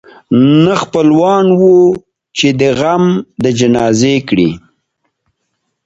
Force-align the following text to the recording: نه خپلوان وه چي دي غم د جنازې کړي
نه 0.63 0.73
خپلوان 0.83 1.45
وه 1.59 1.75
چي 2.37 2.47
دي 2.59 2.69
غم 2.79 3.03
د 3.43 3.45
جنازې 3.59 4.15
کړي 4.27 4.49